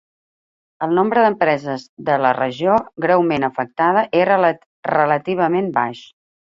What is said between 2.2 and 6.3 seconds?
la regió greument afectada era relativament baix.